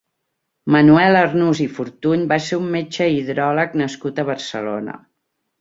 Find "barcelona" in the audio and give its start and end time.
4.35-5.01